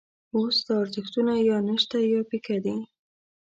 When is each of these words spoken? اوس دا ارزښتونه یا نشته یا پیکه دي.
اوس 0.35 0.57
دا 0.67 0.73
ارزښتونه 0.83 1.33
یا 1.49 1.57
نشته 1.69 1.97
یا 2.13 2.21
پیکه 2.29 2.57
دي. 2.65 2.75